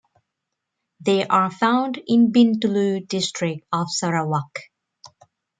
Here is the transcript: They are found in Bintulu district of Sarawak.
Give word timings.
They 1.01 1.27
are 1.27 1.51
found 1.51 2.01
in 2.07 2.31
Bintulu 2.31 3.07
district 3.07 3.67
of 3.71 3.91
Sarawak. 3.91 4.57